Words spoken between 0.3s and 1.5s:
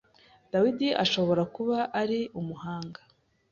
Dawudi ashobora